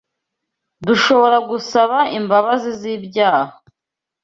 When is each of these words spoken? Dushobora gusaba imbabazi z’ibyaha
Dushobora 0.87 1.37
gusaba 1.49 1.97
imbabazi 2.19 2.69
z’ibyaha 2.79 3.53